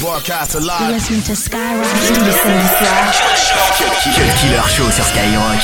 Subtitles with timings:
[0.00, 0.80] Broadcast live.
[0.80, 3.20] You're listening to Skyrock tous les samedis soirs.
[3.76, 5.60] Cut Killer Show sur Skyrock.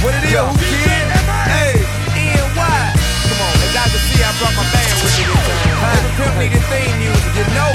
[0.00, 1.10] What it is, Whoo Kid?
[1.50, 1.82] Hey,
[2.14, 2.54] NY.
[2.54, 5.98] Come on, as I can see, I brought my band with me this time.
[5.98, 7.74] Every pimp need theme music, you know.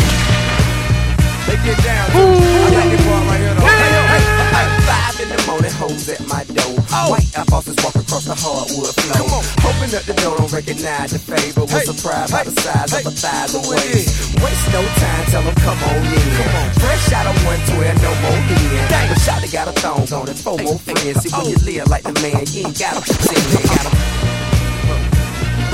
[1.48, 2.40] They get down to it.
[2.40, 3.68] I like this part right here, though.
[3.68, 4.39] Hey, yo, hey, hey.
[4.88, 6.80] Five in the morning, hoes at my door.
[6.92, 7.16] Oh.
[7.16, 9.16] White bosses walk across the hardwood floor.
[9.16, 9.44] Come on.
[9.64, 11.62] Hoping that the door don't recognize the favor.
[11.62, 14.36] Was Hey, surprised by the size hey, of a thighs and waist.
[14.42, 16.28] Waste no time, tell them come on in.
[16.36, 16.68] Come on.
[16.82, 18.90] Fresh out of 112, no more in.
[18.90, 21.22] But Shotty got a thong on it, four more friends.
[21.22, 21.50] See, when oh.
[21.50, 23.44] you live like the man, you ain't gotta pretend.
[23.54, 23.92] You gotta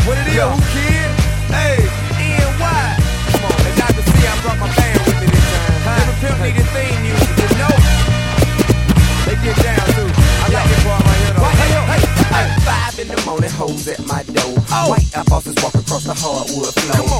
[0.05, 1.09] What it is, Whoo Kid?
[1.53, 1.84] Hey,
[16.61, 17.14] the hardwood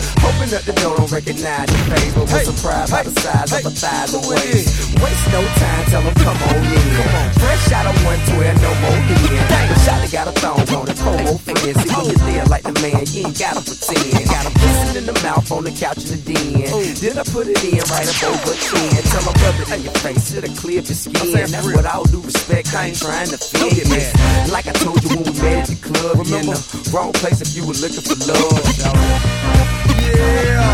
[0.48, 0.62] floor.
[0.62, 0.66] Come on.
[0.66, 2.22] Hoping that the door don't recognize the favor.
[2.22, 5.02] Was Hey, surprised by the size of a thighs and waist.
[5.02, 7.34] Waste no time, tell them come on in.
[7.40, 9.46] Fresh out of 112, no more in.
[9.50, 11.78] But Shotty got a thong on it, more friends.
[11.82, 14.26] See, when you live like the man, you ain't gotta pretend.
[14.30, 16.94] Got 'em kissing in the mouth, on the couch in the den.
[17.02, 19.04] Then I put it in right up over chin.
[19.12, 21.32] Tell my brother in your face, it'll clear your skin.
[21.52, 22.74] That's what I'll do respect.
[22.74, 24.52] I ain't trying to fit it.
[24.52, 26.54] Like I told you when we met at the club, you in Remember?
[26.56, 29.45] the wrong place if you were looking for love.
[29.94, 30.66] Yeah.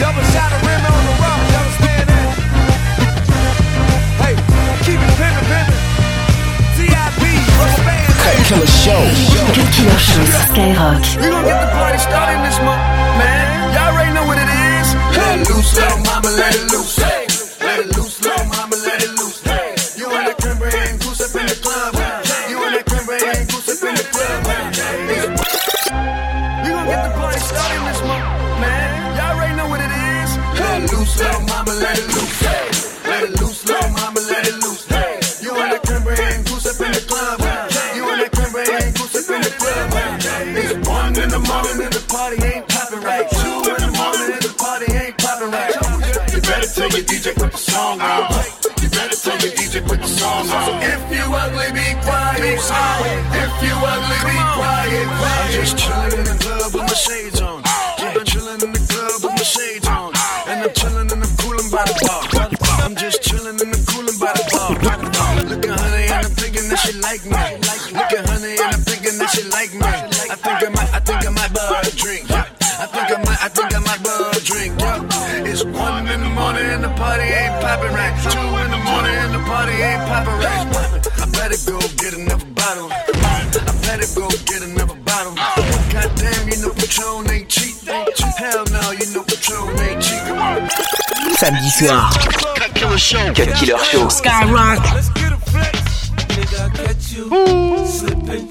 [0.00, 2.26] Double shot of rim on the rock, you understand that?
[4.20, 4.34] Hey,
[4.84, 5.80] keep it pimpin', pimpin'.
[6.76, 7.22] TIP,
[7.58, 7.82] what's the
[8.20, 8.36] Cut?
[8.48, 9.02] Killer Show.
[9.54, 11.04] Cut Killer Show Skyrock.
[11.22, 12.82] We gon' get the party started this month,
[13.16, 13.74] man.
[13.74, 14.94] Y'all already know what it is.
[15.16, 16.96] Let it loose, little mama, let it loose.
[16.96, 17.29] Hey.
[31.10, 32.40] Loose, little mama, let it loose.
[32.40, 33.08] Hey.
[33.08, 34.86] Let it loose, little mama, let it loose.
[34.86, 35.20] Hey.
[35.42, 37.40] You and that cranberry and goose up in the club.
[37.96, 39.90] You and that cranberry and goose up in the club.
[40.56, 43.26] It's one in the morning and the party ain't popping right.
[43.30, 45.74] Two in the morning and the party ain't popping right.
[46.30, 48.30] You better tell your DJ put the song on.
[48.80, 50.82] You better tell your DJ put the song on.
[50.82, 52.38] If you ugly, be quiet.
[52.38, 55.06] If you ugly, be quiet.
[55.10, 56.09] I'm just chilling
[67.26, 67.98] like me.
[67.98, 69.84] Look at honey and I'm thinking that she like me.
[69.84, 72.30] I think I might, I think I might buy a drink.
[72.30, 74.72] I think I might, I think I might buy a drink.
[75.44, 78.14] It's one in the morning and the party ain't popping right.
[78.24, 80.64] Two in the morning and the party ain't popping right.
[81.20, 82.88] I better go get another bottle.
[82.90, 85.34] I better go get another bottle.
[85.92, 87.76] Goddamn, you know Patron ain't cheap.
[88.38, 90.24] Hell no, you know Patron ain't cheap.
[91.36, 92.08] Samedi soir.
[92.56, 93.34] Cut Killer Show.
[93.34, 94.08] Cut Killer Show.
[94.08, 95.89] Skyrock.
[96.30, 96.70] Let's get a flex.
[96.70, 98.48] Nigga, I catch you slipping,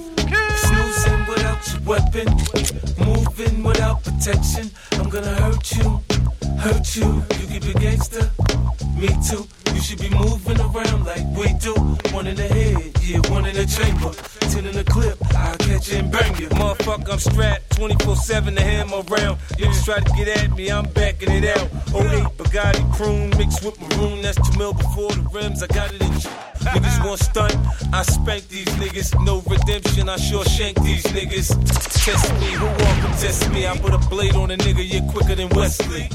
[0.58, 2.28] snoozing without your weapon,
[3.06, 4.72] moving without protection.
[4.94, 6.02] I'm gonna hurt you,
[6.60, 7.24] hurt you.
[7.40, 8.30] You keep it gangster,
[8.96, 9.48] me too.
[9.74, 11.74] You should be moving around like we do.
[12.14, 14.12] One in the head, yeah, one in the chamber.
[14.52, 16.50] Ten in the clip, I'll catch you and bang you.
[16.50, 19.40] Motherfucker, I'm strapped 24 7 to him around.
[19.58, 21.70] Niggas try to get at me, I'm backing it out.
[21.96, 24.22] 08 Bugatti prune mixed with maroon.
[24.22, 25.64] That's two mil before the rims.
[25.64, 26.49] I got it in.
[26.60, 27.56] Niggas want stunt,
[27.94, 29.14] I spank these niggas.
[29.26, 31.50] No redemption, I sure shank these niggas.
[32.06, 33.68] Test me, who want to test me?
[33.68, 36.10] I put a blade on a nigga, you're quicker than Wesley.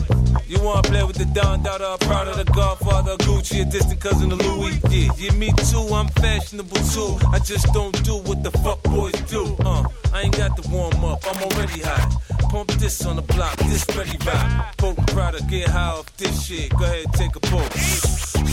[0.47, 4.31] You wanna play with the Don Dada, proud of the Godfather, Gucci, a distant cousin
[4.33, 4.79] of Louis?
[4.91, 7.19] Yeah, yeah, me too, I'm fashionable too.
[7.33, 9.57] I just don't do what the fuck boys do.
[9.65, 12.34] Uh, I ain't got to warm up, I'm already hot.
[12.55, 14.77] Pump this on the block, this ready rock.
[14.77, 16.71] Potent product, get high off this shit.
[16.77, 17.59] Go ahead, take a pull.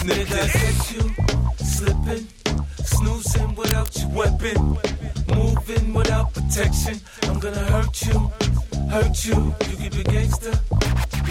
[0.09, 1.03] Nigga, I catch you
[1.63, 2.27] slipping,
[2.83, 4.57] snoozing without your weapon,
[5.35, 6.99] moving without protection.
[7.29, 8.31] I'm gonna hurt you,
[8.89, 9.53] hurt you.
[9.69, 10.59] You keep it gangster,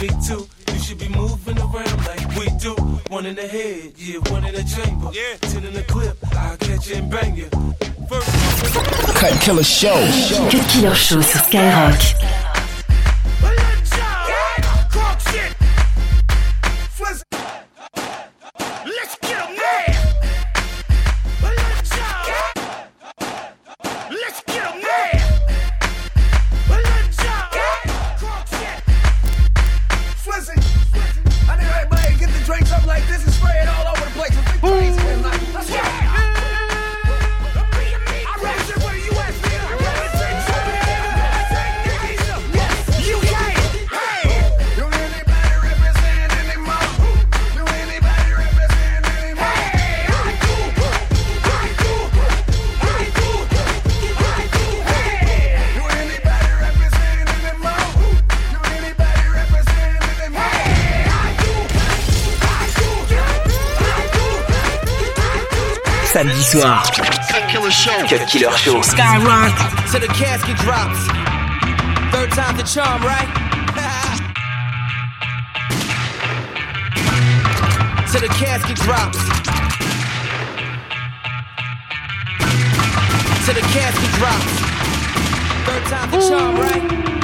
[0.01, 0.47] me too.
[0.73, 2.75] You should be moving around like we do.
[3.09, 5.11] One in the head, yeah, one in the chamber.
[5.13, 6.17] Yeah, ten in the clip.
[6.37, 7.49] I'll catch you and bang you.
[8.09, 8.31] First,
[9.17, 10.07] Cut Killer Show.
[10.53, 12.50] Cut Killer Show sur Skyrock.
[66.51, 66.83] Soir.
[67.31, 67.97] Cut Killer Show.
[68.09, 68.81] Cut Killer Show.
[68.83, 69.55] Skyrock.
[69.91, 70.99] Till the casket drops.
[72.11, 73.29] Third time the charm, right?
[78.11, 79.19] Till the casket drops.
[83.47, 84.53] Till the casket drops.
[85.67, 87.20] Third time the charm, right?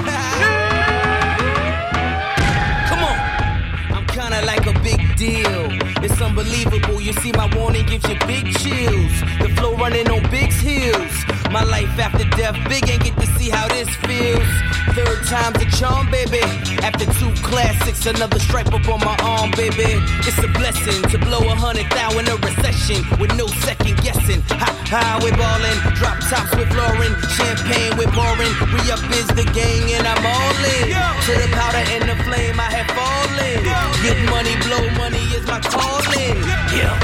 [6.16, 6.98] It's unbelievable.
[6.98, 9.20] You see, my warning gives you big chills.
[9.38, 11.12] The flow running on Big's heels.
[11.50, 14.48] My life after death, big ain't get to see how this feels.
[14.94, 16.40] Third time's a charm, baby.
[16.82, 20.00] After two classics, another stripe up on my arm, baby.
[20.26, 24.40] It's a blessing to blow a hundred thousand in a recession with no second guessing.
[24.62, 25.78] Ha ha, we're ballin'.
[25.94, 28.52] Drop tops with Lauren, champagne we're pouring.
[28.72, 30.86] Re up is the gang and I'm all in.
[31.26, 33.58] To the powder and the flame, I have fallen.
[34.02, 36.36] Get money, blow money is my calling.
[36.72, 36.94] Yeah.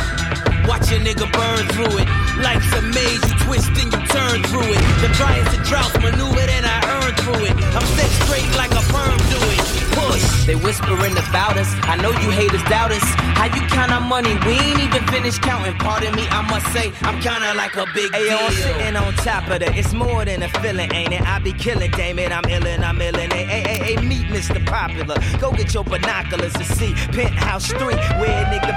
[0.66, 2.31] Watch a nigga burn through it.
[2.42, 4.82] Life's a maze, you twist and you turn through it.
[5.00, 7.54] The driest of droughts maneuvered and I earn through it.
[7.74, 9.62] I'm set straight like a perm do it.
[9.92, 10.46] Push.
[10.46, 11.70] They whispering about us.
[11.82, 13.04] I know you haters doubt us.
[13.38, 14.34] How you count our money?
[14.46, 15.74] We ain't even finished counting.
[15.78, 19.12] Pardon me, I must say, I'm kinda like a big Hey, yo, I'm sitting on
[19.14, 19.76] top of that.
[19.76, 21.22] It's more than a feeling, ain't it?
[21.22, 22.32] I be killing, damn it.
[22.32, 23.32] I'm illin', I'm illin'.
[23.32, 24.64] Hey, hey, hey, hey, meet Mr.
[24.66, 25.16] Popular.
[25.38, 28.72] Go get your binoculars to see Penthouse Street, where a nigga.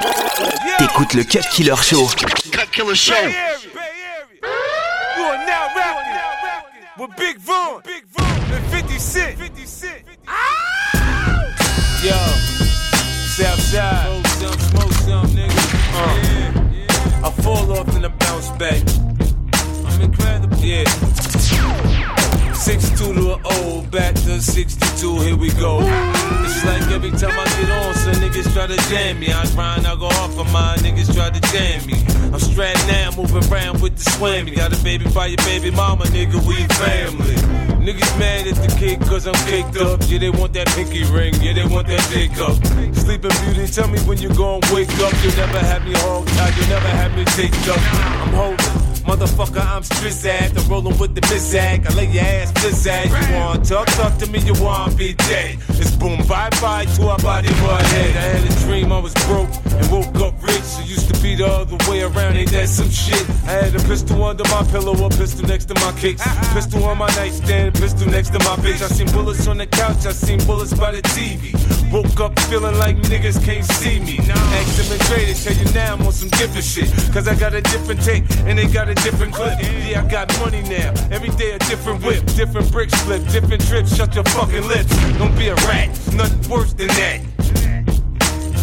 [0.77, 2.07] T'écoutes le Cut Killer Show.
[2.51, 3.54] Cut Killer Show.
[6.97, 9.37] With Big Von, Big Von, and 50 Cent.
[9.37, 10.01] 50 Cent.
[12.03, 12.13] Yo,
[13.35, 14.25] Southside.
[14.27, 15.53] Smoke some, smoke some, nigga.
[15.93, 18.81] Uh, I fall off and I bounce back.
[19.85, 20.57] I'm incredible.
[20.57, 21.94] Yeah.
[22.65, 25.81] 62 to an old, back to 62, here we go.
[25.85, 29.31] It's like every time I get on, some niggas try to jam me.
[29.31, 31.93] I grind, I go off of mine, niggas try to jam me.
[32.33, 34.55] I'm strapped now, moving around with the swammy.
[34.55, 37.37] Got a baby by your baby mama, nigga, we family.
[37.85, 40.01] Niggas mad at the kid cause I'm caked up.
[40.09, 42.57] Yeah, they want that pinky ring, yeah, they want that dick up.
[42.97, 45.13] Sleeping beauty, tell me when you gon' wake up.
[45.21, 47.77] You'll never have me hog tied, you'll never have me taped up.
[47.77, 48.94] I'm holding.
[49.05, 49.83] Motherfucker, I'm
[50.25, 50.57] at.
[50.57, 51.85] I'm rolling with the misac.
[51.87, 53.05] I lay your ass blizzard.
[53.05, 55.59] You want talk, talk to me, you want be dead.
[55.69, 58.15] It's boom, bye bye to our body, right head.
[58.17, 60.65] I had a dream I was broke and woke up rich.
[60.81, 63.29] It used to be the other way around, ain't that some shit?
[63.45, 66.23] I had a pistol under my pillow, a pistol next to my kicks.
[66.53, 68.81] Pistol on my nightstand, pistol next to my bitch.
[68.81, 71.53] I seen bullets on the couch, I seen bullets by the TV.
[71.93, 74.17] Woke up feeling like niggas can't see me.
[74.17, 76.89] Ask them and they tell you now I'm on some different shit.
[77.13, 79.59] Cause I got a different take and they got a different clip.
[79.59, 80.93] Yeah, I got money now.
[81.11, 83.95] Every day a different whip, different brick slip, different trips.
[83.95, 84.95] Shut your fucking lips.
[85.17, 85.89] Don't be a rat.
[86.13, 87.21] Nothing worse than that.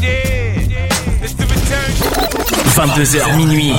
[0.03, 1.91] Yeah, it's the return.
[2.73, 3.79] 22h minuit.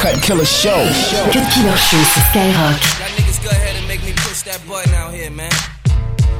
[0.00, 0.90] Cut Killer Show.
[1.32, 2.76] Cut Killer Show sur Skyrock.
[2.98, 5.52] Y'all niggas go ahead and make me push that button out here, man.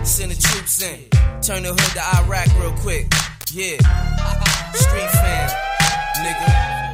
[0.03, 0.99] Send the troops in.
[1.43, 3.07] Turn the hood to Iraq real quick.
[3.53, 3.77] Yeah.
[4.75, 5.51] Street fam,
[6.25, 6.86] nigga.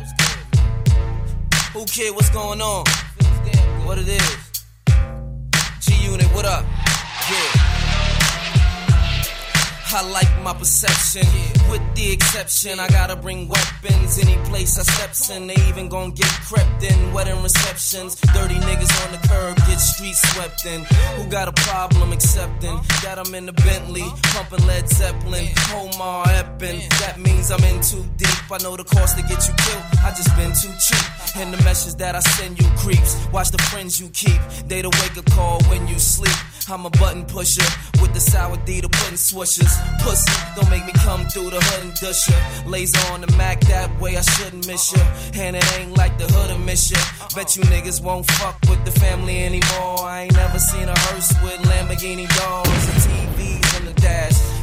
[1.75, 2.85] Whoo Kid, what's going on?
[3.87, 4.63] What it is?
[5.81, 6.65] G Unit, what up?
[7.31, 7.69] Yeah.
[9.95, 11.27] I like my perception,
[11.71, 12.81] with the exception.
[12.81, 15.47] I gotta bring weapons any place I steps in.
[15.47, 18.17] They even gon' get crept in, wedding receptions.
[18.35, 20.85] Dirty niggas on the curb get street swept in.
[21.17, 22.81] Who got a problem accepting?
[23.03, 26.81] Got 'em in the Bentley, pumping Led Zeppelin, Omar Eppin.
[27.01, 28.51] That means I'm in too deep.
[28.51, 29.85] I know the cost to get you killed.
[30.05, 31.05] I just been too cheap.
[31.43, 33.17] And the message that I send you creeps.
[33.33, 34.41] Watch the friends you keep.
[34.69, 36.39] They the wake up call when you sleep.
[36.71, 37.67] I'm a button pusher
[38.01, 39.75] with the sour D to pudding swishers.
[40.03, 42.37] Pussy, don't make me come through the hood and dush ya.
[42.65, 45.03] Laser on the Mac that way, I shouldn't miss ya.
[45.35, 46.99] And it ain't like the hood will miss ya.
[47.35, 49.99] Bet you niggas won't fuck with the family anymore.
[49.99, 53.32] I ain't never seen a hearse with Lamborghini doors and dash.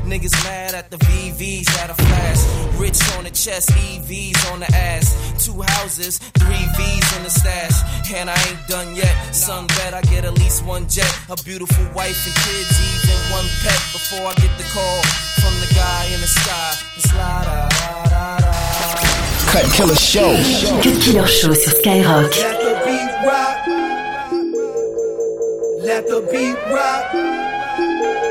[0.09, 2.41] Niggas mad at the VVs that are flash.
[2.81, 5.13] Rich on the chest, EVs on the ass.
[5.37, 7.77] Two houses, three V's in the stash.
[8.11, 9.13] And I ain't done yet.
[9.35, 11.13] Son, bet I get at least one jet.
[11.29, 13.77] A beautiful wife and kids, even one pet.
[13.93, 15.01] Before I get the call
[15.45, 16.73] from the guy in the sky.
[16.97, 18.59] It's la da da da da.
[19.53, 20.33] Cut Killer Show.
[20.81, 22.33] Cut Killer Show sur Skyrock.
[22.33, 23.57] Let the beat rock.
[25.85, 28.28] Let the beat rock.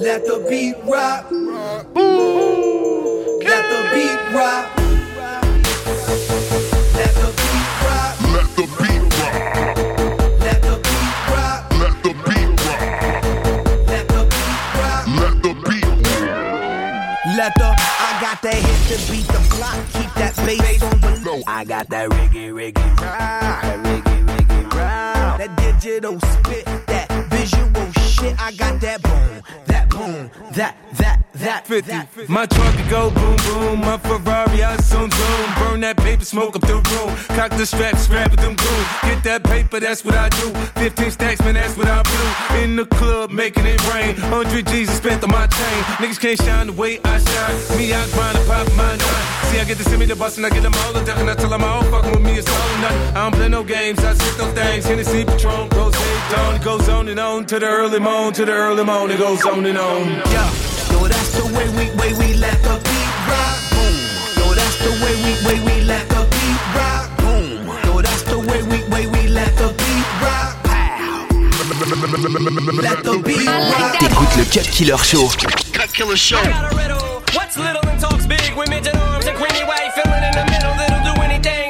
[0.00, 1.30] Let the beat rock.
[1.30, 4.72] Let the beat rock.
[6.96, 8.16] Let the beat rock.
[8.32, 9.36] Let the beat rock.
[10.40, 11.68] Let the beat rock.
[11.76, 12.80] Let the beat rock.
[13.88, 15.04] Let the beat rock.
[15.20, 15.84] Let the beat
[17.36, 19.76] Let the I got that hit to beat the block.
[19.92, 21.40] Keep that bass on the low.
[21.46, 23.18] I got that reggae, reggae, rock.
[23.20, 25.38] That reggae, reggae, rock.
[25.38, 26.49] That digital spit,
[30.54, 31.90] that, that, that, 50.
[31.90, 32.28] that.
[32.28, 33.80] My trunk can go boom boom.
[33.80, 35.54] My Ferrari, I zoom zoom.
[35.58, 37.16] Burn that paper, smoke up the room.
[37.36, 38.84] Cock the strap, scrap with them goon.
[39.02, 40.52] Get that paper, that's what I do.
[40.80, 42.62] 15 stacks, man, that's what I do.
[42.62, 44.16] In the club, making it rain.
[44.30, 45.82] 100 G's spent on my chain.
[46.02, 47.78] Niggas can't shine the way I shine.
[47.78, 49.40] Me, I grind and pop my nine.
[49.50, 51.18] See, I get to send me the bus and I get them all the duck
[51.18, 53.16] and I tell them all fucking with me, it's all nothing.
[53.16, 54.84] I don't play no games, I sit those things.
[54.84, 55.94] Hennessy Patron goes
[56.30, 56.54] down.
[56.54, 59.10] It goes on and on to the early morn, to the early morn.
[59.10, 60.06] It goes on and on.
[60.30, 60.48] Yeah,
[60.92, 63.58] yo, that's the way we, way we let the beat rock.
[63.74, 63.96] Boom.
[64.38, 67.10] Yo, that's the way we, way we let the beat rock.
[67.18, 67.66] Boom.
[67.84, 70.56] Yo, that's the way we, way we let the beat rock.
[70.64, 71.26] Pow.
[72.82, 73.98] Let the beat rock.
[73.98, 75.28] T'écoutes le Cut Killer Show.
[75.72, 76.38] Cut Killer Show.
[76.38, 77.22] I got a riddle.
[77.34, 80.74] What's little and talks big with midget arms and queenie white filling in the middle?
[80.78, 81.69] That'll do anything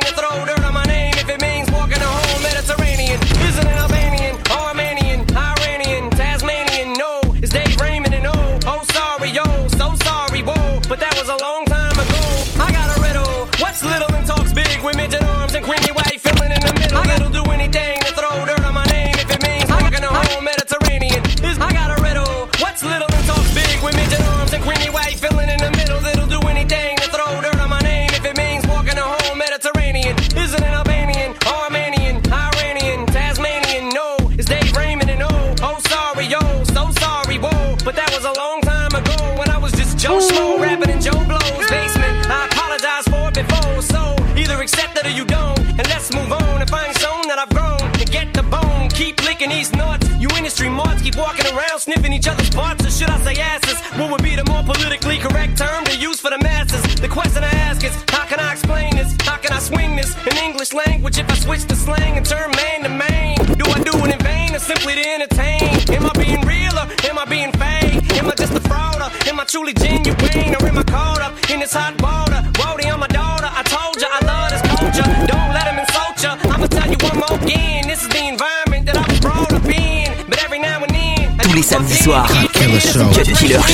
[67.30, 68.02] being fake?
[68.18, 68.90] Am I just a fraud
[69.30, 72.40] am I truly genuine or am I caught up in this hot water?
[72.58, 73.48] Wody, I'm a daughter.
[73.48, 75.06] I told ya I love this culture.
[75.32, 76.32] Don't let 'em insult ya.
[76.52, 77.86] I'ma tell you one more again.
[77.88, 80.10] This is the environment that I was brought up in.
[80.28, 82.04] But every now and then, I Tous les do my samedis thing.
[82.04, 82.30] soirs.
[82.30, 82.80] Cut Killer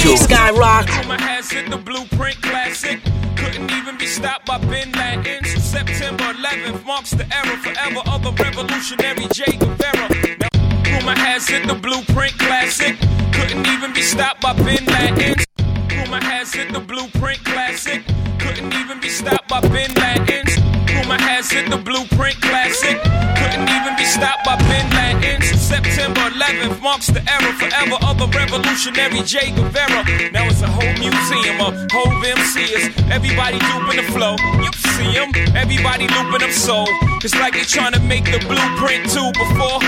[0.00, 0.14] Show.
[0.26, 0.86] Skyrock.
[1.08, 3.00] My has hit the blueprint classic.
[3.36, 5.44] Couldn't even be stopped by Bin Laden.
[5.44, 10.15] So September 11th marks the era forever of the revolutionary Che Guevara.
[11.06, 12.98] Rumor has hit the blueprint classic.
[13.30, 15.38] Couldn't even be stopped by Bin Laden.
[15.94, 18.02] Rumor has hit the blueprint classic.
[18.40, 20.46] Couldn't even be stopped by Bin Laden.
[20.90, 22.98] Rumor has hit the blueprint classic.
[23.38, 25.42] Couldn't even be stopped by Bin Laden.
[25.54, 30.02] September 11th marks the era forever of the revolutionary Che Guevara.
[30.32, 32.90] Now it's a whole museum of whole MCs.
[33.14, 34.34] Everybody looping the flow.
[34.58, 35.30] You see them.
[35.54, 36.84] Everybody looping them so.
[37.20, 39.80] It's like they trying to make the blueprint too before.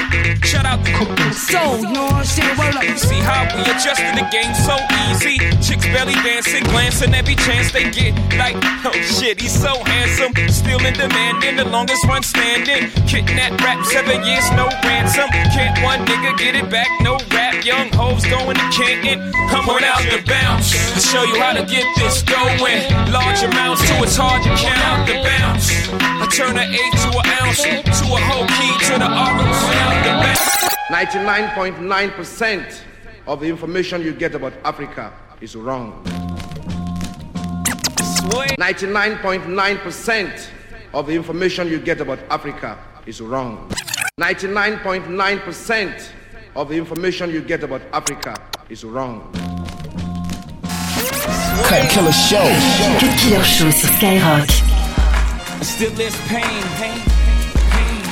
[0.44, 0.92] Shout out to
[1.32, 2.58] So, you know what I'm saying?
[2.58, 2.82] Up.
[2.82, 4.76] You see how we adjusting the game so
[5.08, 5.38] easy.
[5.64, 8.12] Chicks belly dancing, glancing every chance they get.
[8.36, 10.32] Like, oh shit, he's so handsome.
[10.48, 12.90] Still in demand, in the longest run standing.
[13.06, 15.28] Kidnap rap, seven years, no ransom.
[15.54, 17.64] Can't one nigga get it back, no rap.
[17.64, 19.20] Young hoes going to Canton.
[19.54, 20.72] I'm on out the bounce.
[20.94, 22.82] To show you how to get this going.
[23.12, 25.88] Large amounts to it's hard to count out the bounce.
[26.00, 30.02] I turn an eight to an ounce, to a whole key to the R out
[30.04, 30.58] the bounce.
[30.90, 32.80] 99.9%
[33.26, 36.02] of the information you get about Africa is wrong.
[38.58, 40.48] 99.9%
[40.94, 43.70] of the information you get about Africa is wrong.
[44.20, 46.10] 99.9%
[46.56, 48.34] of the information you get about Africa
[48.68, 49.30] is wrong.
[51.68, 52.42] Cut Killer Show.
[52.98, 54.57] Cut Killer Show sur Skyrock.
[55.62, 57.00] Still there's pain, pain,
[57.70, 58.02] pain.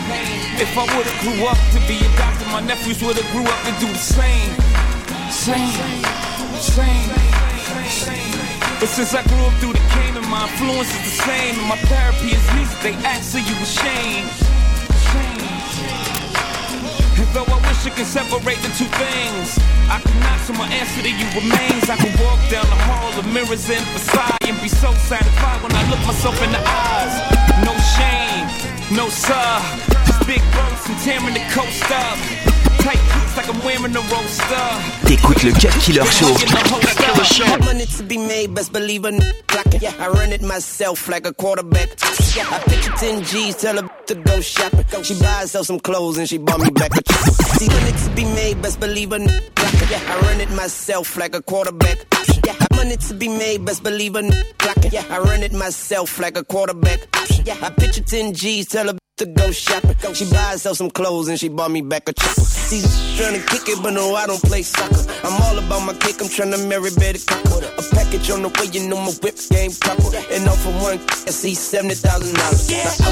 [0.58, 3.72] If I would've grew up to be a doctor, my nephews would've grew up to
[3.80, 4.52] do the same,
[5.30, 6.04] same,
[6.58, 7.10] same.
[8.78, 11.68] But since I grew up through the cane and my influence is the same, and
[11.68, 14.30] my therapy is music, they ask, are you ashamed?
[17.16, 21.02] And though I wish I could separate the two things, I cannot, so my answer
[21.02, 21.90] to you remains.
[21.90, 25.72] I can walk down the hall of mirrors in Versailles and be so satisfied when
[25.72, 27.35] I look myself in the eyes.
[27.64, 28.46] No shame,
[28.94, 29.60] no sir.
[30.06, 32.18] Just big boats and tearing the coast up.
[32.84, 35.06] tight boots like I'm wearing a roadster.
[35.06, 36.34] T'écoutes le Cut Killer Show.
[36.34, 39.10] Cut Money to be made, best believe a
[39.46, 39.80] clocking.
[39.80, 41.88] Yeah, I run it myself like a quarterback.
[42.36, 44.84] Yeah, I picture 10 G's, tell her to go shopping.
[45.02, 47.02] She buy herself some clothes and she bought me back a.
[47.58, 49.90] See, money to be made, best believe a clocking.
[49.90, 51.98] Yeah, I run it myself like a quarterback.
[52.44, 54.92] Yeah, money to be made, best believe a clocking.
[54.92, 57.00] Yeah, I run it myself like a quarterback.
[57.44, 59.96] Yeah, I picture 10 G's, tell her to go shopping.
[60.12, 62.42] She buy herself some clothes and she bought me back a chopper.
[62.42, 62.82] See,
[63.16, 65.10] trying to kick it, but no, I don't play soccer.
[65.24, 67.64] I'm all about my kick, I'm trying to marry Betty Crocker.
[67.64, 70.12] A package on the way, you know my whip game proper.
[70.30, 72.34] And all for one, I see $70,000.
[72.36, 72.50] Now I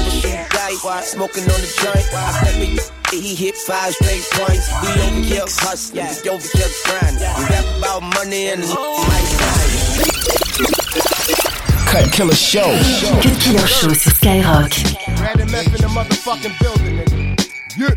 [0.05, 2.05] was shooting dice, smoking on the joint.
[2.13, 2.77] I bet me
[3.21, 4.69] he hit five straight points.
[4.81, 7.33] We over here hustling, we over here grinding.
[7.33, 9.05] We rap about money and the nice oh.
[11.95, 12.77] Cut Killer Show.
[13.21, 14.73] Cut Killer Show sur Skyrock.
[15.21, 17.39] Red and meth in the motherfucking building, nigga.
[17.77, 17.95] Yeah.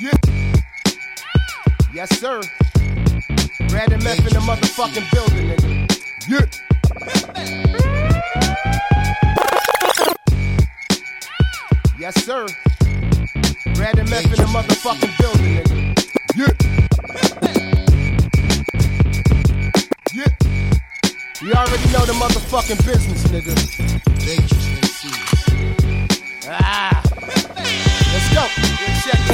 [0.00, 0.16] Yeah.
[1.92, 2.40] Yes, sir.
[3.70, 5.86] Red and meth in the motherfucking building, nigga.
[6.26, 6.46] Yeah.
[11.98, 12.46] Yes, sir.
[13.78, 15.79] Red and meth in the motherfucking building, nigga.
[21.50, 23.56] You already know the motherfucking business, nigga.
[26.48, 27.02] Ah.
[28.12, 28.46] Let's go.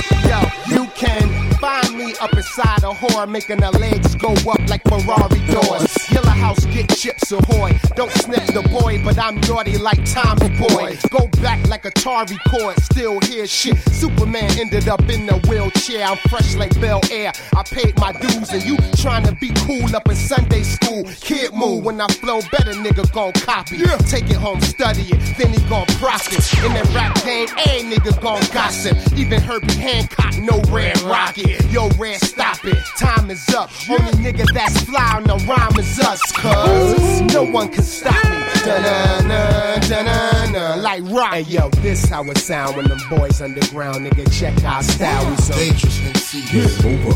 [0.01, 0.16] Check.
[0.29, 1.29] Yo, you can
[1.59, 6.11] find me up inside a whore, making her legs go up like Ferrari doors.
[6.11, 7.79] Yellow house, get chips ahoy.
[7.95, 10.99] Don't sniff the boy, but I'm naughty like Tommy Boy.
[11.11, 13.79] Go back like Atari cord, still hear shit.
[13.91, 16.05] Superman ended up in a wheelchair.
[16.05, 17.33] I'm fresh like Bel Air.
[17.55, 21.05] I paid my dues, and you trying to be cool up in Sunday school.
[21.21, 23.79] Kid move when I flow better, nigga gon' copy.
[24.09, 26.43] Take it home, study it, then he gon' profit.
[26.65, 28.97] In that rap game, a nigga gon' gossip.
[29.17, 31.65] Even Herbie Hancock, no red rocket.
[31.71, 32.79] Yo, red, stop it.
[32.97, 33.71] Time is up.
[33.89, 38.37] Only nigga that's fly on the rhyme is us, cuz no one can stop me.
[38.65, 41.35] Da-na-na, da-na-na, like rock.
[41.35, 44.27] Hey, yo, this how it sound when them boys underground, nigga.
[44.39, 45.31] Check our style.
[45.31, 46.43] We so dangerous MC.
[46.51, 47.15] Get over.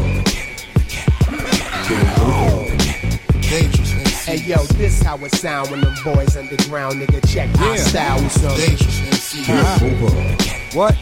[1.89, 2.77] Get over.
[3.41, 4.31] Dangerous MC.
[4.31, 7.21] Hey, yo, this how it sound when them boys underground, nigga.
[7.33, 8.21] Check our style.
[8.23, 9.45] We so dangerous MC.
[9.45, 10.11] Get over.
[10.77, 10.97] What?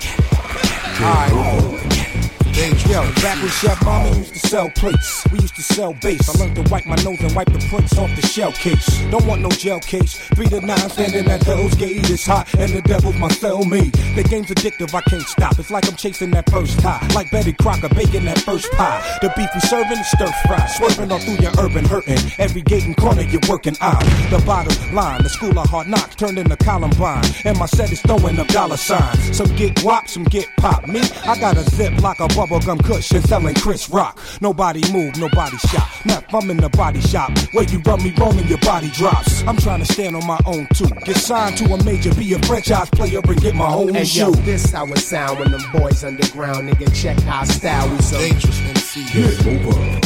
[2.59, 2.88] Alright.
[2.88, 6.29] Yo, back when Chef Mama used to sell plates, we used to sell bass.
[6.29, 8.87] I learned to wipe my nose and wipe the prints off the shell case.
[9.11, 10.18] Don't want no gel case.
[10.35, 13.92] Three to nine standing at Hell's Gate It's hot, and the devil's my cellmate.
[14.16, 15.59] The game's addictive, I can't stop.
[15.59, 19.18] It's like I'm chasing that first high, like Betty Crocker baking that first pie.
[19.21, 22.18] The beef we serving is stir fry, swerving all through your urban hurting.
[22.38, 24.03] Every gate and corner you're working out.
[24.31, 28.01] The bottom line, the school of hard knocks turned into Columbine, and my set is
[28.01, 29.37] throwing up dollar signs.
[29.37, 30.88] Some get whop, some get pop.
[30.88, 34.18] Me, I got a zip like a bubblegum cushion selling Chris Rock.
[34.40, 35.88] Nobody move, nobody shot.
[36.04, 39.42] Now I'm in the body shop where you rub me wrong and your body drops.
[39.46, 40.88] I'm trying to stand on my own too.
[41.04, 44.20] Get signed to a major, be a franchise player and get my own Hey shoe.
[44.20, 46.88] yo, this how it sound when them boys underground, nigga.
[46.94, 47.88] Check our style.
[47.90, 49.04] We so dangerous MC.
[49.12, 49.98] Get over.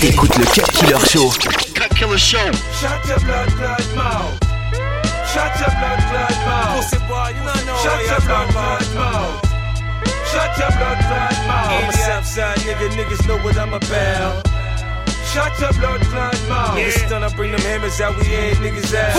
[0.00, 1.28] T'écoutes le Cut Killer Show.
[1.74, 2.52] Cut Killer Show.
[2.80, 4.49] Shut your blood clot mouth.
[5.32, 6.76] Shut your blood clot mouth.
[6.76, 9.50] Pussy boy, you don't know Shut your blood clot mouth.
[10.30, 11.92] Shut your blood clot I'm a.
[11.92, 14.46] Southside nigga, niggas know what I'm about.
[15.32, 16.78] Shut your blood clot mouth.
[16.78, 16.90] Yeah.
[17.06, 19.14] Stun, I bring them hammers out, we head niggas out.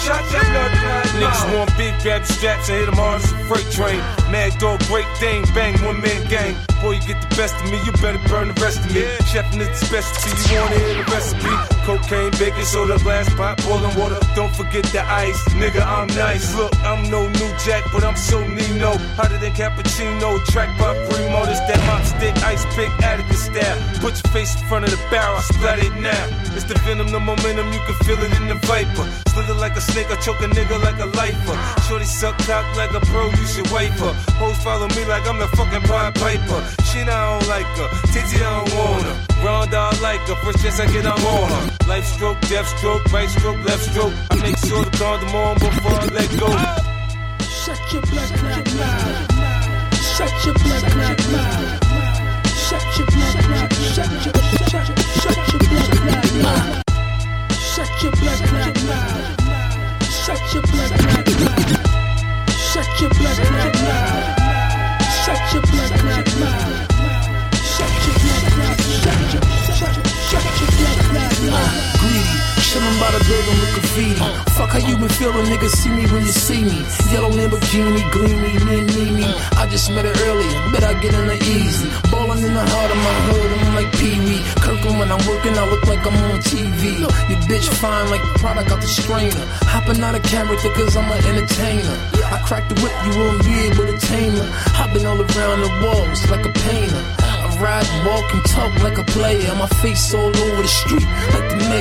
[0.00, 3.38] Shut your blood clot Niggas want big rap straps and hit them hard as a
[3.48, 4.19] freight train.
[4.30, 6.54] Mad dog, great thing, bang, one man gang.
[6.80, 9.02] Boy, you get the best of me, you better burn the rest of me.
[9.26, 11.52] Chefing is the specialty, you wanna hear the recipe.
[11.84, 14.18] Cocaine, baking soda, glass pot, boiling water.
[14.36, 16.54] Don't forget the ice, nigga, I'm nice.
[16.54, 18.96] Look, I'm no new jack, but I'm so Nino.
[19.18, 21.44] Hotter than cappuccino, track by primo.
[21.44, 23.78] This that mop stick, ice pick, Attica style.
[24.00, 26.24] Put your face in front of the barrel, splat it now.
[26.54, 29.04] It's the venom, the momentum, you can feel it in the viper.
[29.34, 31.56] Slither like a snake, I choke a nigga like a lifer.
[31.88, 34.14] Shorty suck cock like a pro, you should wipe her.
[34.40, 36.60] Hoes follow me like I'm the fucking Pied Piper.
[36.84, 37.88] Shit, I don't like her.
[38.12, 39.16] Titty, I don't want her.
[39.44, 40.36] Ronda, I like her.
[40.42, 41.88] First chance I get, I'm on her.
[41.88, 44.12] Life stroke, death stroke, right stroke, left stroke.
[44.30, 46.48] I make sure the condom on before I let go.
[47.44, 49.40] Shut your clot mouth.
[50.16, 51.90] Shut your clot mouth.
[52.70, 53.72] Shut your blood clot.
[53.72, 54.30] Shut your
[54.70, 54.86] shut
[55.22, 55.94] shut your blood
[56.42, 56.82] mouth.
[57.74, 58.40] Shut your mouth.
[60.70, 61.49] Blood clot mouth.
[62.80, 64.40] Shut your blood clot mouth.
[65.22, 66.69] Shut your blood clot mouth.
[72.70, 74.22] Chillin' by the building with graffiti.
[74.54, 75.68] Fuck how you been feeling, nigga?
[75.80, 76.78] See me when you see me.
[77.10, 79.26] Yellow Lamborghini, gleamy, me, me, me.
[79.58, 81.88] I just met her earlier, bet I get in the easy.
[82.10, 84.42] Ballin' in the heart of my hood, I'm like Pee Wee.
[84.62, 86.82] Kirkland when I'm working, I look like I'm on TV.
[87.30, 89.44] Your bitch fine like product out the strainer.
[89.72, 91.96] Hoppin' out of character, cause I'm an entertainer.
[92.34, 94.48] I crack the whip, you won't be able to tame her.
[94.78, 97.02] Hopping all around the walls like a painter.
[97.18, 99.54] I ride, walk, and talk like a player.
[99.56, 101.59] My face all over the street like the.
[101.70, 101.78] Cut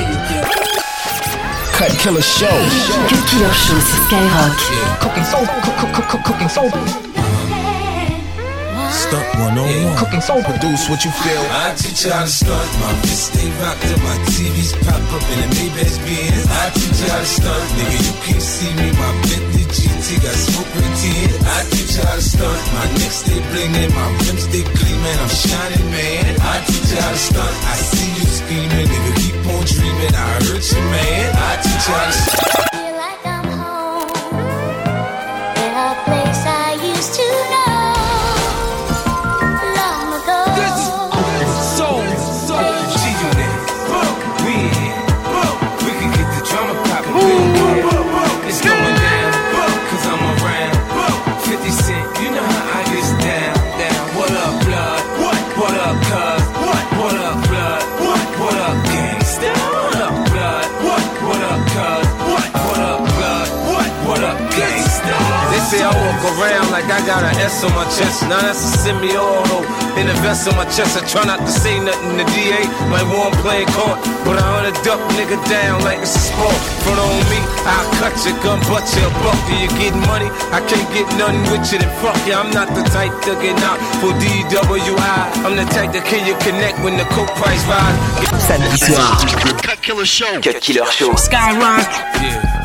[1.98, 2.46] Killer Show.
[3.10, 4.54] Cut Killer Show sur Skyrock.
[5.02, 6.70] Cooking soul, cook, cook, cook, cook, cooking soul.
[8.92, 9.96] Stunt 101.
[9.98, 10.44] Cooking soul.
[10.44, 11.42] Produce what you feel.
[11.50, 12.70] I teach you how to stunt.
[12.78, 13.98] My fist stay rocked up.
[14.06, 16.46] My TVs pop up in the Maybach's Benz.
[16.46, 17.66] I teach you how to stunt.
[17.74, 18.94] Nigga, you can't see me.
[18.94, 21.34] My Bentley GT got smoke with tin.
[21.50, 22.62] I teach you how to stunt.
[22.78, 23.90] My neck stay blingin'.
[23.98, 25.18] My rims stay gleamin'.
[25.18, 26.38] I'm shining, man.
[26.46, 27.56] I teach you how to stunt.
[27.66, 28.86] I see you scheming.
[28.86, 29.29] Nigga,
[30.62, 30.76] keep on.
[30.76, 31.36] I hurt you, man.
[31.36, 32.69] I you how to
[66.36, 68.24] around like I got an S on my chest.
[68.30, 69.66] Now that's a semi-auto.
[69.98, 72.62] In a vest on my chest, I try not to say nothing to DA.
[72.94, 76.60] Like one playing court, but I hunt a duck nigga down like it's a sport.
[76.86, 79.40] Front on me, I'll cut your gun, butt your buck.
[79.50, 80.30] Do you get money?
[80.54, 82.38] I can't get nothing with you, then fuck you.
[82.38, 85.20] I'm not the type to get out for DWI.
[85.44, 87.98] I'm the type that can you connect when the coke price rise.
[88.46, 89.18] Samedi soir.
[89.66, 90.40] Cut Killer Show.
[90.42, 91.12] Cut Killer Show.
[91.18, 91.90] Skyrock.
[92.22, 92.59] Yeah.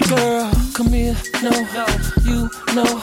[0.00, 1.16] Girl, come here.
[1.42, 1.50] No,
[2.24, 2.98] you know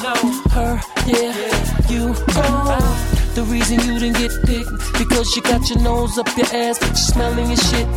[0.52, 0.82] her.
[1.08, 3.08] Yeah, you know.
[3.34, 6.90] The reason you didn't get picked because you got your nose up your ass, but
[6.90, 7.88] you smelling your shit.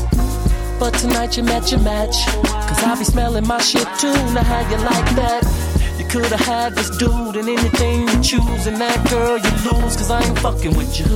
[0.79, 2.15] But tonight you met your match.
[2.45, 4.13] Cause I be smelling my shit too.
[4.33, 5.43] Now how you like that?
[5.99, 9.97] You could've had this dude and anything you choose, and that girl you lose.
[9.97, 11.07] Cause I ain't fucking with you.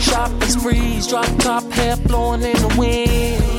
[0.00, 3.57] Shopping sprees, drop top hair blowing in the wind.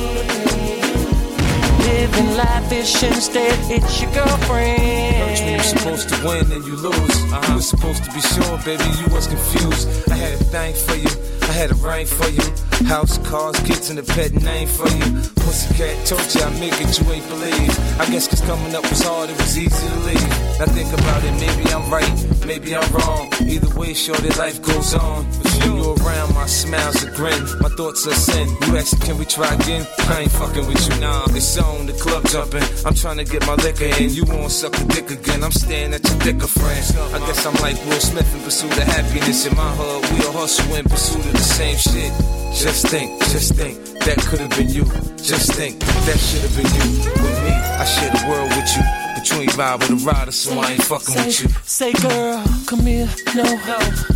[1.90, 5.38] Living lavish instead, it's your girlfriend.
[5.40, 7.16] When you supposed to win and you lose.
[7.48, 10.08] You was supposed to be sure, baby, you was confused.
[10.10, 11.10] I had a thing for you,
[11.50, 12.46] I had a ring for you.
[12.86, 15.20] House, cars, kids, and a pet name for you.
[15.34, 17.74] Pussycat told you I make it, you ain't believe.
[17.98, 20.30] I guess cause coming up was hard, it was easy to leave.
[20.60, 23.32] Now think about it, maybe I'm right, maybe I'm wrong.
[23.42, 25.26] Either way, shorty, life goes on.
[25.42, 27.42] But you, around, my smile's a grin.
[27.60, 28.46] My thoughts are sin.
[28.66, 29.84] You ask, can we try again?
[30.06, 31.26] I ain't fucking with you, nah.
[31.30, 32.62] It's on, the club jumping.
[32.86, 34.10] I'm trying to get my liquor in.
[34.10, 35.42] You won't suck the dick again.
[35.42, 36.84] I'm staring at your thicker friend.
[37.14, 39.46] I guess I'm like Will Smith in pursuit of happiness.
[39.46, 42.12] In my hood, we all hustle in pursuit of the same shit.
[42.52, 44.84] Just think, just think, that could have been you.
[45.16, 46.84] Just think, that should have been you.
[47.16, 48.84] With me, I share the world with you.
[49.16, 51.48] But you ain't ride with a rider, so I ain't fucking say, with you.
[51.64, 53.08] Say, girl, come here.
[53.34, 53.44] No,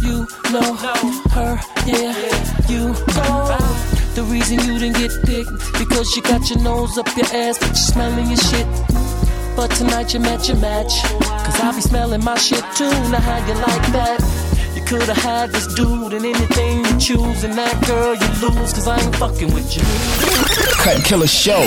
[0.04, 0.74] you know
[1.34, 1.60] her.
[1.88, 2.12] Yeah,
[2.68, 3.56] you know.
[4.14, 7.70] The reason you didn't get picked because you got your nose up your ass, but
[7.70, 8.66] you smelling your shit.
[9.56, 10.92] But tonight you match your match.
[11.02, 12.90] Cause I be smelling my shit too.
[13.10, 14.53] Now how you like that?
[14.84, 18.86] You could've had this dude and anything you choose, and that girl you lose, cause
[18.86, 19.82] I ain't fucking with you.
[20.76, 21.62] Cut Killer Show.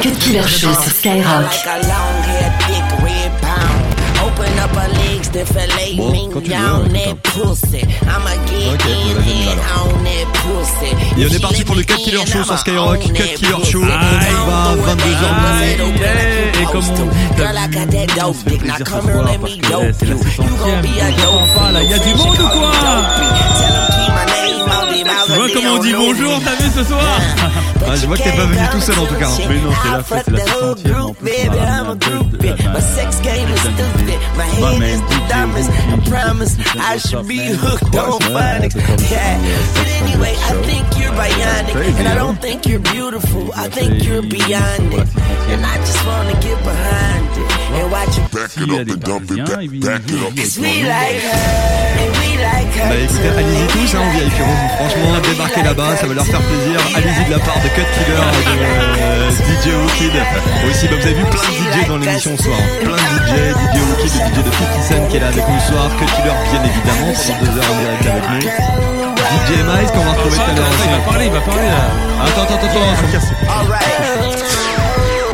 [0.00, 1.42] Cut Killer Show sur Skyrock.
[1.42, 3.81] Like a long haired dick red pound.
[4.32, 7.82] Open up her legs to fillet Bon, me quand tu veux, down hein, that pussy.
[8.02, 11.20] I'ma get Ok, in on va and on that pussy.
[11.20, 12.98] Et on est parti pour le 4 Killer Show sur Skyrock.
[13.12, 13.82] 4 Killer Show.
[13.82, 15.22] On va 22h
[16.60, 18.64] Et comme on dit, Girl, I got that dope dick.
[18.64, 20.16] Now come here, let me dope you.
[20.16, 22.72] You gon' be a dope pas là, il y a du monde ou quoi
[25.26, 27.20] Tu vois comment on dit bonjour, t'as vu ce soir
[27.86, 29.28] Ah, Je vois que t'es pas venu tout seul en tout cas.
[29.48, 30.62] Mais non, c'est la fête, c'est la 60
[31.00, 31.22] en plus.
[31.22, 32.48] Baby, I'm a groupie.
[32.72, 34.18] My sex game is stupid.
[34.36, 35.70] My My head man, is the DJ dumbest.
[35.70, 38.74] I promise I should be hooked on phonics.
[39.10, 39.38] Yeah.
[39.74, 41.98] But anyway, I think you're bionic.
[41.98, 43.52] And I don't think you're beautiful.
[43.54, 45.08] I think you're beyond it.
[45.52, 47.51] And I just wanna get behind it.
[47.72, 50.36] And watch you Back it up and dump it back, back it up.
[50.36, 51.40] Cause we like her.
[52.04, 52.88] And we like her.
[52.88, 54.62] Bah écoutez, allez-y tous hein, en VIP Room.
[54.76, 56.76] Franchement, débarquez là-bas, ça va leur faire plaisir.
[56.96, 60.16] Allez-y de la part de Cut Killer de euh, DJ Wookid.
[60.68, 62.58] Aussi, bah, vous avez vu plein de DJ dans l'émission ce soir.
[62.84, 65.60] Plein de DJ, DJ Wookid, le DJ de 50 Cent qui est là avec nous
[65.60, 65.88] ce soir.
[65.96, 68.82] Cut Killer, bien évidemment, pendant deux heures en direct avec nous.
[69.32, 70.84] DJ Mice qu'on va retrouver tout à l'heure aussi.
[70.84, 71.88] Il va parler, il va parler là.
[72.20, 74.11] Attends, attends, attends,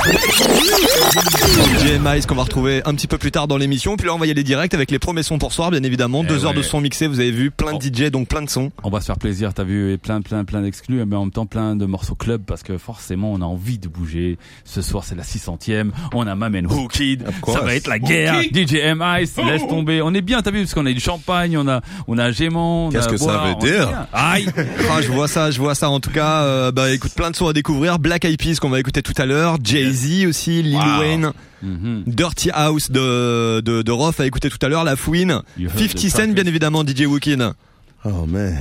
[0.08, 3.96] DJ Mice qu'on va retrouver un petit peu plus tard dans l'émission.
[3.96, 6.24] Puis là, on va y aller direct avec les premiers sons pour soir, bien évidemment.
[6.24, 8.48] Deux Eh heures de son mixé, vous avez vu, plein de DJ, donc plein de
[8.48, 8.70] sons.
[8.82, 11.30] On va se faire plaisir, t'as vu, et plein, plein, plein d'exclus, mais en même
[11.30, 14.38] temps plein de morceaux club parce que forcément on a envie de bouger.
[14.64, 17.62] Ce soir c'est la 600ème, on a Mamen Hookid, ça course.
[17.62, 18.40] va être la guerre.
[18.42, 20.00] DJ M Ice, laisse tomber.
[20.00, 22.86] On est bien, t'as vu, parce qu'on a du champagne, on a, on a Gémon.
[22.86, 24.06] on Qu'est-ce que ça boire, veut on est dire.
[24.12, 24.46] Aïe
[24.90, 26.44] ah, Je vois ça, je vois ça en tout cas.
[26.44, 27.98] Euh, bah écoute, plein de sons à découvrir.
[27.98, 29.58] Black Eyed Peas qu'on va écouter tout à l'heure.
[29.62, 30.98] Jay-Z aussi, Lil Wow.
[31.00, 31.32] Wayne.
[31.62, 32.04] Mhm.
[32.06, 34.84] Dirty House de, de, de Roth à écouter tout à l'heure.
[34.84, 35.42] La Fouine.
[35.58, 37.52] You heard 50 the Cent bien évidemment, DJ Wookin.
[38.04, 38.56] Oh man,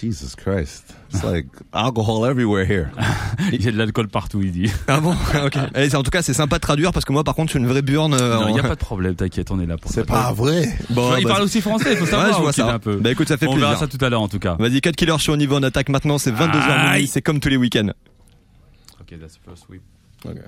[0.00, 0.94] Jesus Christ.
[1.12, 2.88] It's like alcohol everywhere here.
[3.52, 4.70] Il y a de l'alcool partout, il dit.
[4.86, 5.14] Ah bon?
[5.44, 5.56] Ok.
[5.94, 7.66] En tout cas, c'est sympa de traduire parce que moi, par contre, je suis une
[7.68, 8.14] vraie burne.
[8.14, 10.02] euh, Non, il en- y a pas de problème, t'inquiète, on est là pour ça.
[10.02, 10.68] C'est pas vrai.
[10.90, 12.28] Bon, il bah, parle aussi français, il faut savoir.
[12.28, 12.74] Ouais, je vois ça.
[12.74, 12.96] un peu.
[12.96, 13.68] Bah écoute, ça fait on plaisir.
[13.70, 14.56] verra ça tout à l'heure en tout cas.
[14.58, 16.18] Vas-y, 4 Killer Show au niveau, on attaque maintenant.
[16.18, 16.92] C'est 22h Aïe.
[16.94, 17.06] minuit.
[17.08, 17.90] C'est comme tous les week-ends.
[19.00, 19.64] Ok, that's the first.
[20.24, 20.38] Okay.